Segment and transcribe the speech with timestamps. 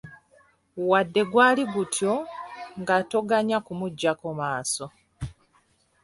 [0.89, 2.13] Wadde gwali gutyo,
[2.79, 4.85] nga toganya kumuggyako maaso.